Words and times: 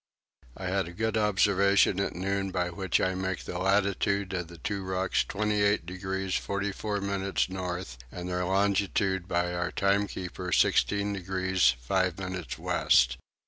I 0.57 0.65
had 0.65 0.87
a 0.87 0.93
good 0.93 1.15
observation 1.15 1.99
at 1.99 2.15
noon 2.15 2.49
by 2.49 2.71
which 2.71 2.99
I 2.99 3.13
make 3.13 3.43
the 3.43 3.59
latitude 3.59 4.33
of 4.33 4.47
the 4.47 4.57
two 4.57 4.83
rocks 4.83 5.23
28 5.25 5.85
degrees 5.85 6.33
44 6.33 6.99
minutes 7.01 7.49
north 7.51 7.99
and 8.11 8.27
their 8.27 8.43
longitude 8.45 9.27
by 9.27 9.53
our 9.53 9.71
timekeeper 9.71 10.51
16 10.51 11.13
degrees 11.13 11.75
5 11.81 12.17
minutes 12.17 12.57
west. 12.57 13.17